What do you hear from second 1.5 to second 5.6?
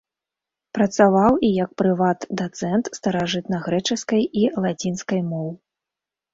як прыват-дацэнт старажытнагрэчаскай і лацінскай моў.